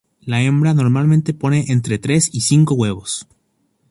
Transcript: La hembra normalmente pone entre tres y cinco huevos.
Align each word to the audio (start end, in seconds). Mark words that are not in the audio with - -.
La 0.21 0.41
hembra 0.41 0.73
normalmente 0.73 1.31
pone 1.31 1.65
entre 1.67 1.99
tres 1.99 2.27
y 2.33 2.41
cinco 2.41 2.73
huevos. 2.73 3.27